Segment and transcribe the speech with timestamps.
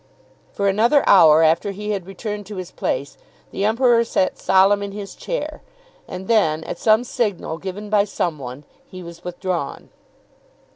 [0.51, 3.19] For another hour after he had returned to his place,
[3.51, 5.61] the Emperor sat solemn in his chair;
[6.07, 9.89] and then, at some signal given by some one, he was withdrawn.